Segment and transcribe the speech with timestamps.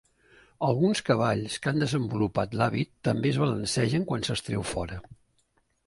[0.67, 5.03] Alguns cavalls que han desenvolupat l'hàbit també es balancegen quan se'ls treu fora.